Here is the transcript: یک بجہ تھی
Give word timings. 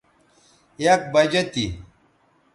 یک 0.85 1.01
بجہ 1.13 1.41
تھی 1.53 1.65